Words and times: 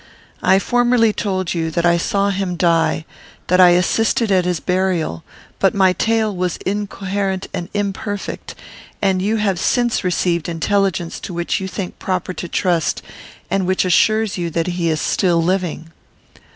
I 0.41 0.57
formerly 0.57 1.13
told 1.13 1.53
you, 1.53 1.69
that 1.69 1.85
I 1.85 1.97
saw 1.97 2.31
him 2.31 2.55
die; 2.55 3.05
that 3.45 3.61
I 3.61 3.69
assisted 3.77 4.31
at 4.31 4.45
his 4.45 4.59
burial: 4.59 5.23
but 5.59 5.75
my 5.75 5.93
tale 5.93 6.35
was 6.35 6.57
incoherent 6.65 7.45
and 7.53 7.69
imperfect, 7.75 8.55
and 8.99 9.21
you 9.21 9.35
have 9.35 9.59
since 9.59 10.03
received 10.03 10.49
intelligence 10.49 11.19
to 11.19 11.35
which 11.35 11.59
you 11.59 11.67
think 11.67 11.99
proper 11.99 12.33
to 12.33 12.47
trust, 12.47 13.03
and 13.51 13.67
which 13.67 13.85
assures 13.85 14.39
you 14.39 14.49
that 14.49 14.65
he 14.65 14.89
is 14.89 14.99
still 14.99 15.39
living. 15.39 15.91